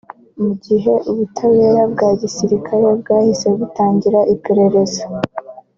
[0.41, 5.03] mu gihe ubutabera bwa Gisirikare bwahise butangira iperereza